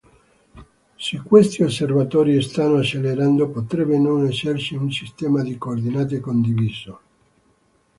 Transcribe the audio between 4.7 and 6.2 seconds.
un sistema di coordinate